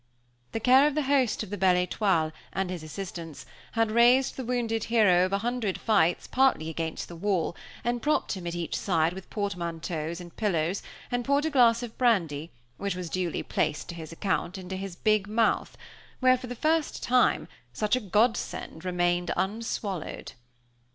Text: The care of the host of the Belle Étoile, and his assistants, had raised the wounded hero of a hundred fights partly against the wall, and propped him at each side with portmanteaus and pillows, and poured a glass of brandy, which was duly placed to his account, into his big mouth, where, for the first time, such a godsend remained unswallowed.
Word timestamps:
The 0.51 0.59
care 0.59 0.87
of 0.87 0.95
the 0.95 1.03
host 1.03 1.43
of 1.43 1.51
the 1.51 1.59
Belle 1.59 1.75
Étoile, 1.85 2.31
and 2.53 2.71
his 2.71 2.81
assistants, 2.81 3.45
had 3.73 3.91
raised 3.91 4.35
the 4.35 4.43
wounded 4.43 4.85
hero 4.85 5.25
of 5.27 5.31
a 5.31 5.37
hundred 5.37 5.79
fights 5.79 6.25
partly 6.25 6.69
against 6.69 7.07
the 7.07 7.15
wall, 7.15 7.55
and 7.83 8.01
propped 8.01 8.31
him 8.31 8.47
at 8.47 8.55
each 8.55 8.75
side 8.75 9.13
with 9.13 9.29
portmanteaus 9.29 10.19
and 10.19 10.35
pillows, 10.35 10.81
and 11.11 11.23
poured 11.23 11.45
a 11.45 11.51
glass 11.51 11.83
of 11.83 11.99
brandy, 11.99 12.49
which 12.77 12.95
was 12.95 13.11
duly 13.11 13.43
placed 13.43 13.89
to 13.89 13.93
his 13.95 14.11
account, 14.11 14.57
into 14.57 14.75
his 14.75 14.95
big 14.95 15.27
mouth, 15.27 15.77
where, 16.19 16.35
for 16.35 16.47
the 16.47 16.55
first 16.55 17.03
time, 17.03 17.47
such 17.71 17.95
a 17.95 17.99
godsend 17.99 18.83
remained 18.83 19.29
unswallowed. 19.37 20.31